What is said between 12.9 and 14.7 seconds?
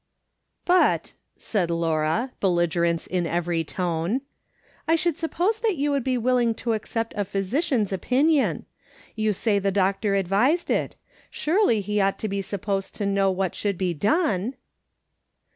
to know what should be done